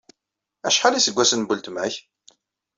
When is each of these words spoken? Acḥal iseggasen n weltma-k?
Acḥal 0.67 0.95
iseggasen 0.95 1.41
n 1.43 1.47
weltma-k? 1.47 1.95